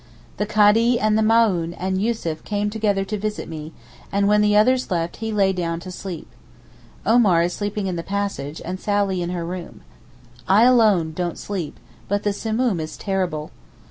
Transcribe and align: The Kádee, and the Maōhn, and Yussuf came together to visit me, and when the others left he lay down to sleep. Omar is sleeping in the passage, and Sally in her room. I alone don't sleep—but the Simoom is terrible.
The 0.37 0.47
Kádee, 0.47 0.97
and 0.99 1.15
the 1.15 1.21
Maōhn, 1.21 1.75
and 1.77 2.01
Yussuf 2.01 2.43
came 2.43 2.71
together 2.71 3.05
to 3.05 3.19
visit 3.19 3.47
me, 3.47 3.71
and 4.11 4.27
when 4.27 4.41
the 4.41 4.55
others 4.57 4.89
left 4.89 5.17
he 5.17 5.31
lay 5.31 5.53
down 5.53 5.79
to 5.81 5.91
sleep. 5.91 6.27
Omar 7.05 7.43
is 7.43 7.53
sleeping 7.53 7.85
in 7.85 7.97
the 7.97 8.01
passage, 8.01 8.59
and 8.65 8.79
Sally 8.79 9.21
in 9.21 9.29
her 9.29 9.45
room. 9.45 9.81
I 10.47 10.63
alone 10.63 11.13
don't 11.13 11.37
sleep—but 11.37 12.23
the 12.23 12.33
Simoom 12.33 12.79
is 12.79 12.97
terrible. 12.97 13.51